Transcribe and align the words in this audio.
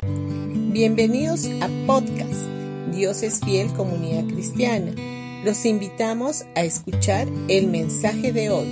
Bienvenidos 0.00 1.46
a 1.60 1.68
podcast 1.84 2.46
Dios 2.94 3.24
es 3.24 3.40
fiel 3.40 3.72
comunidad 3.72 4.32
cristiana. 4.32 4.92
Los 5.44 5.64
invitamos 5.64 6.44
a 6.54 6.62
escuchar 6.62 7.26
el 7.48 7.66
mensaje 7.66 8.32
de 8.32 8.48
hoy. 8.50 8.68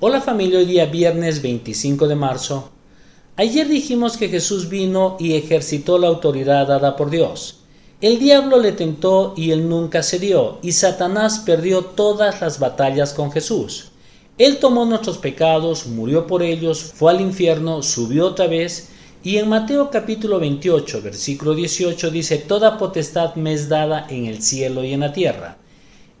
Hola 0.00 0.20
familia, 0.20 0.58
hoy 0.58 0.64
día 0.64 0.86
viernes 0.86 1.40
25 1.40 2.08
de 2.08 2.16
marzo. 2.16 2.70
Ayer 3.36 3.68
dijimos 3.68 4.16
que 4.16 4.28
Jesús 4.28 4.68
vino 4.68 5.16
y 5.20 5.34
ejercitó 5.34 5.98
la 5.98 6.08
autoridad 6.08 6.66
dada 6.66 6.96
por 6.96 7.08
Dios. 7.08 7.60
El 8.00 8.18
diablo 8.18 8.58
le 8.58 8.72
tentó 8.72 9.34
y 9.36 9.52
él 9.52 9.68
nunca 9.68 10.02
cedió, 10.02 10.58
y 10.62 10.72
Satanás 10.72 11.44
perdió 11.46 11.84
todas 11.84 12.40
las 12.40 12.58
batallas 12.58 13.12
con 13.12 13.30
Jesús. 13.30 13.92
Él 14.36 14.58
tomó 14.58 14.84
nuestros 14.84 15.18
pecados, 15.18 15.86
murió 15.86 16.26
por 16.26 16.42
ellos, 16.42 16.82
fue 16.82 17.12
al 17.12 17.20
infierno, 17.20 17.84
subió 17.84 18.26
otra 18.26 18.48
vez, 18.48 18.88
y 19.24 19.36
en 19.38 19.48
Mateo 19.48 19.88
capítulo 19.88 20.40
28, 20.40 21.00
versículo 21.00 21.54
18 21.54 22.10
dice, 22.10 22.38
Toda 22.38 22.76
potestad 22.76 23.36
me 23.36 23.52
es 23.52 23.68
dada 23.68 24.06
en 24.10 24.26
el 24.26 24.42
cielo 24.42 24.82
y 24.82 24.92
en 24.92 25.00
la 25.00 25.12
tierra. 25.12 25.58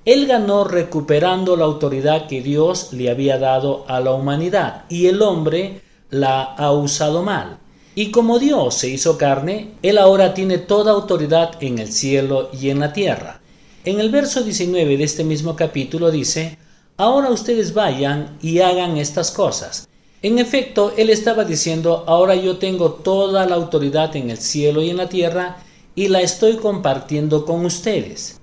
Él 0.04 0.26
ganó 0.26 0.62
recuperando 0.64 1.56
la 1.56 1.64
autoridad 1.64 2.28
que 2.28 2.42
Dios 2.42 2.92
le 2.92 3.10
había 3.10 3.38
dado 3.38 3.84
a 3.88 3.98
la 3.98 4.12
humanidad, 4.12 4.84
y 4.88 5.06
el 5.06 5.20
hombre 5.20 5.80
la 6.10 6.42
ha 6.42 6.70
usado 6.70 7.24
mal. 7.24 7.58
Y 7.96 8.12
como 8.12 8.38
Dios 8.38 8.74
se 8.74 8.88
hizo 8.88 9.18
carne, 9.18 9.72
Él 9.82 9.98
ahora 9.98 10.32
tiene 10.32 10.58
toda 10.58 10.92
autoridad 10.92 11.60
en 11.60 11.80
el 11.80 11.92
cielo 11.92 12.50
y 12.52 12.70
en 12.70 12.78
la 12.78 12.92
tierra. 12.92 13.40
En 13.84 13.98
el 13.98 14.10
verso 14.10 14.42
19 14.44 14.96
de 14.96 15.04
este 15.04 15.24
mismo 15.24 15.56
capítulo 15.56 16.12
dice, 16.12 16.56
Ahora 16.96 17.30
ustedes 17.30 17.74
vayan 17.74 18.38
y 18.40 18.60
hagan 18.60 18.96
estas 18.96 19.32
cosas. 19.32 19.88
En 20.22 20.38
efecto, 20.38 20.92
Él 20.96 21.10
estaba 21.10 21.44
diciendo, 21.44 22.04
ahora 22.06 22.34
yo 22.34 22.58
tengo 22.58 22.92
toda 22.92 23.44
la 23.46 23.56
autoridad 23.56 24.14
en 24.16 24.30
el 24.30 24.38
cielo 24.38 24.82
y 24.82 24.90
en 24.90 24.96
la 24.96 25.08
tierra 25.08 25.58
y 25.94 26.08
la 26.08 26.20
estoy 26.20 26.56
compartiendo 26.56 27.44
con 27.44 27.64
ustedes. 27.66 28.40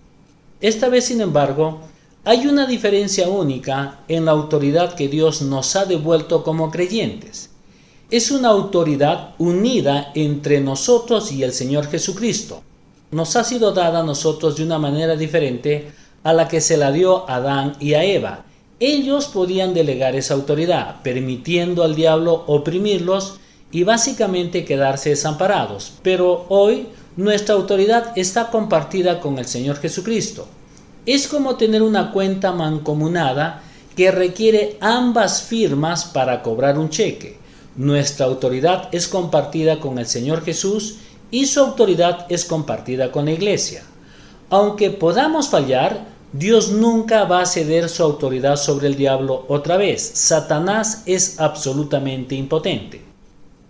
Esta 0.61 0.89
vez, 0.89 1.05
sin 1.05 1.21
embargo, 1.21 1.79
hay 2.25 2.47
una 2.47 2.67
diferencia 2.67 3.29
única 3.29 4.01
en 4.07 4.25
la 4.25 4.31
autoridad 4.31 4.93
que 4.93 5.07
Dios 5.07 5.41
nos 5.41 5.75
ha 5.75 5.85
devuelto 5.85 6.43
como 6.43 6.69
creyentes 6.69 7.49
es 8.11 8.31
una 8.31 8.49
autoridad 8.49 9.35
unida 9.37 10.11
entre 10.15 10.61
nosotros 10.61 11.31
y 11.31 11.43
el 11.43 11.53
Señor 11.53 11.87
Jesucristo. 11.87 12.63
Nos 13.11 13.35
ha 13.35 13.43
sido 13.43 13.71
dada 13.71 13.99
a 13.99 14.03
nosotros 14.03 14.55
de 14.57 14.63
una 14.63 14.79
manera 14.79 15.15
diferente 15.15 15.91
a 16.23 16.33
la 16.33 16.47
que 16.47 16.59
se 16.59 16.77
la 16.77 16.91
dio 16.91 17.29
a 17.29 17.35
Adán 17.35 17.75
y 17.79 17.93
a 17.93 18.03
Eva. 18.03 18.45
Ellos 18.79 19.27
podían 19.27 19.73
delegar 19.73 20.15
esa 20.15 20.35
autoridad, 20.35 21.01
permitiendo 21.03 21.83
al 21.83 21.95
diablo 21.95 22.45
oprimirlos 22.47 23.39
y 23.71 23.83
básicamente 23.83 24.63
quedarse 24.63 25.09
desamparados. 25.09 25.93
Pero 26.01 26.45
hoy 26.47 26.87
nuestra 27.17 27.55
autoridad 27.55 28.13
está 28.15 28.49
compartida 28.49 29.19
con 29.19 29.37
el 29.37 29.45
Señor 29.45 29.77
Jesucristo. 29.77 30.47
Es 31.05 31.27
como 31.27 31.57
tener 31.57 31.81
una 31.81 32.11
cuenta 32.13 32.53
mancomunada 32.53 33.63
que 33.97 34.11
requiere 34.11 34.77
ambas 34.79 35.41
firmas 35.43 36.05
para 36.05 36.41
cobrar 36.41 36.79
un 36.79 36.89
cheque. 36.89 37.37
Nuestra 37.75 38.27
autoridad 38.27 38.87
es 38.93 39.09
compartida 39.09 39.79
con 39.81 39.99
el 39.99 40.05
Señor 40.05 40.43
Jesús 40.45 40.95
y 41.31 41.47
su 41.47 41.59
autoridad 41.59 42.25
es 42.29 42.45
compartida 42.45 43.11
con 43.11 43.25
la 43.25 43.31
Iglesia. 43.31 43.83
Aunque 44.49 44.89
podamos 44.89 45.49
fallar, 45.49 46.05
Dios 46.31 46.71
nunca 46.71 47.25
va 47.25 47.41
a 47.41 47.45
ceder 47.45 47.89
su 47.89 48.03
autoridad 48.03 48.55
sobre 48.55 48.87
el 48.87 48.95
diablo 48.95 49.45
otra 49.47 49.77
vez. 49.77 50.01
Satanás 50.01 51.03
es 51.05 51.39
absolutamente 51.39 52.35
impotente. 52.35 53.01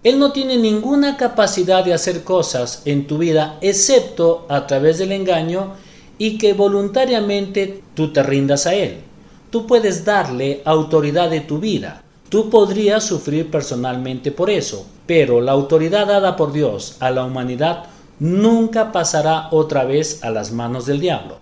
Él 0.04 0.20
no 0.20 0.32
tiene 0.32 0.58
ninguna 0.58 1.18
capacidad 1.18 1.84
de 1.84 1.94
hacer 1.94 2.24
cosas 2.24 2.82
en 2.86 3.08
tu 3.08 3.18
vida 3.18 3.58
excepto 3.62 4.46
a 4.50 4.68
través 4.68 4.98
del 4.98 5.12
engaño 5.12 5.74
y 6.18 6.38
que 6.38 6.54
voluntariamente 6.54 7.82
tú 7.96 8.12
te 8.14 8.24
rindas 8.24 8.66
a 8.66 8.74
Él. 8.74 9.02
Tú 9.50 9.66
puedes 9.66 10.06
darle 10.06 10.62
autoridad 10.66 11.30
de 11.30 11.42
tu 11.42 11.60
vida, 11.60 12.04
Tú 12.30 12.52
podrías 12.52 13.04
sufrir 13.04 13.50
personalmente 13.50 14.32
por 14.32 14.52
eso, 14.52 14.86
pero 15.08 15.42
la 15.42 15.52
autoridad 15.52 16.06
dada 16.06 16.36
por 16.36 16.54
Dios 16.54 16.98
a 17.00 17.10
la 17.10 17.26
humanidad 17.26 17.86
nunca 18.20 18.92
pasará 18.92 19.48
otra 19.50 19.84
vez 19.84 20.24
a 20.24 20.30
las 20.30 20.52
manos 20.52 20.86
del 20.86 21.00
diablo. 21.00 21.40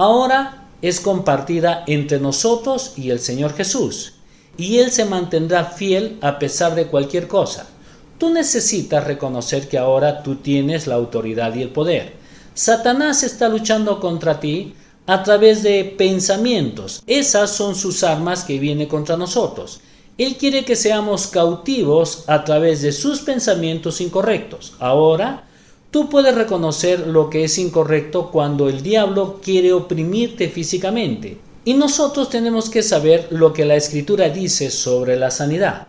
Ahora 0.00 0.66
es 0.80 0.98
compartida 0.98 1.84
entre 1.86 2.20
nosotros 2.20 2.94
y 2.96 3.10
el 3.10 3.20
Señor 3.20 3.52
Jesús, 3.52 4.14
y 4.56 4.78
Él 4.78 4.90
se 4.92 5.04
mantendrá 5.04 5.66
fiel 5.66 6.16
a 6.22 6.38
pesar 6.38 6.74
de 6.74 6.86
cualquier 6.86 7.28
cosa. 7.28 7.68
Tú 8.16 8.30
necesitas 8.30 9.04
reconocer 9.04 9.68
que 9.68 9.76
ahora 9.76 10.22
tú 10.22 10.36
tienes 10.36 10.86
la 10.86 10.94
autoridad 10.94 11.54
y 11.54 11.60
el 11.60 11.68
poder. 11.68 12.14
Satanás 12.54 13.22
está 13.24 13.50
luchando 13.50 14.00
contra 14.00 14.40
ti 14.40 14.72
a 15.04 15.22
través 15.22 15.62
de 15.62 15.84
pensamientos. 15.84 17.02
Esas 17.06 17.50
son 17.50 17.74
sus 17.74 18.02
armas 18.02 18.44
que 18.44 18.58
viene 18.58 18.88
contra 18.88 19.18
nosotros. 19.18 19.80
Él 20.16 20.38
quiere 20.38 20.64
que 20.64 20.76
seamos 20.76 21.26
cautivos 21.26 22.24
a 22.26 22.42
través 22.44 22.80
de 22.80 22.92
sus 22.92 23.20
pensamientos 23.20 24.00
incorrectos. 24.00 24.72
Ahora, 24.78 25.44
tú 25.90 26.08
puedes 26.08 26.34
reconocer 26.34 27.06
lo 27.06 27.30
que 27.30 27.44
es 27.44 27.58
incorrecto 27.58 28.30
cuando 28.30 28.68
el 28.68 28.82
diablo 28.82 29.40
quiere 29.42 29.72
oprimirte 29.72 30.48
físicamente. 30.48 31.38
Y 31.64 31.74
nosotros 31.74 32.30
tenemos 32.30 32.70
que 32.70 32.82
saber 32.82 33.28
lo 33.30 33.52
que 33.52 33.64
la 33.64 33.76
escritura 33.76 34.28
dice 34.28 34.70
sobre 34.70 35.16
la 35.16 35.30
sanidad. 35.30 35.88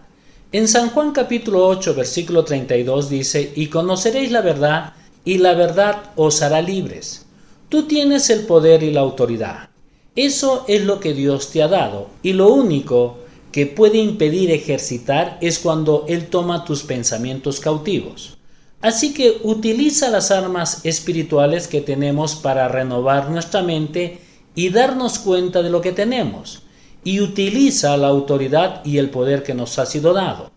En 0.52 0.68
San 0.68 0.90
Juan 0.90 1.12
capítulo 1.12 1.66
8 1.68 1.94
versículo 1.96 2.44
32 2.44 3.10
dice, 3.10 3.54
y 3.56 3.68
conoceréis 3.68 4.32
la 4.32 4.42
verdad, 4.42 4.94
y 5.24 5.38
la 5.38 5.54
verdad 5.54 6.12
os 6.16 6.42
hará 6.42 6.62
libres. 6.62 7.26
Tú 7.70 7.84
tienes 7.84 8.30
el 8.30 8.42
poder 8.42 8.84
y 8.84 8.92
la 8.92 9.00
autoridad. 9.00 9.70
Eso 10.16 10.66
es 10.68 10.84
lo 10.84 11.00
que 11.00 11.14
Dios 11.14 11.52
te 11.52 11.64
ha 11.64 11.70
dado, 11.70 12.10
y 12.22 12.34
lo 12.34 12.50
único 12.50 13.20
que 13.54 13.66
puede 13.66 14.00
impedir 14.00 14.52
ejercitar 14.52 15.38
es 15.40 15.60
cuando 15.60 16.04
Él 16.10 16.28
toma 16.28 16.66
tus 16.66 16.84
pensamientos 16.84 17.62
cautivos. 17.62 18.38
Así 18.81 19.14
que 19.14 19.40
utiliza 19.44 20.09
las 20.09 20.31
armas 20.31 20.81
espirituales 20.86 21.68
que 21.68 21.81
tenemos 21.81 22.36
para 22.36 22.68
renovar 22.68 23.30
nuestra 23.30 23.62
mente 23.62 24.19
y 24.56 24.69
darnos 24.69 25.19
cuenta 25.19 25.62
de 25.62 25.69
lo 25.69 25.81
que 25.81 25.92
tenemos. 25.92 26.64
Y 27.03 27.20
utiliza 27.20 27.96
la 27.97 28.08
autoridad 28.08 28.84
y 28.84 28.97
el 28.97 29.09
poder 29.09 29.44
que 29.44 29.53
nos 29.53 29.78
ha 29.78 29.86
sido 29.86 30.14
dado. 30.14 30.52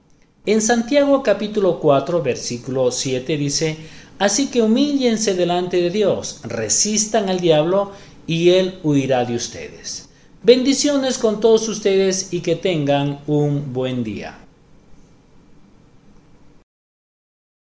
En 0.47 0.61
Santiago 0.61 1.23
capítulo 1.23 1.81
4 1.81 2.23
versículo 2.23 2.91
7 2.91 3.37
dice, 3.37 3.77
Así 4.19 4.47
que 4.47 4.63
humíllense 4.63 5.35
delante 5.35 5.79
de 5.81 5.91
Dios, 5.91 6.41
resistan 6.45 7.29
al 7.29 7.41
diablo 7.41 7.93
y 8.27 8.51
él 8.51 8.79
huirá 8.83 9.25
de 9.25 9.37
ustedes. 9.37 10.09
Bendiciones 10.43 11.19
con 11.19 11.41
todos 11.41 11.69
ustedes 11.69 12.33
y 12.33 12.41
que 12.41 12.57
tengan 12.57 13.21
un 13.27 13.73
buen 13.73 14.05
día. 14.05 14.44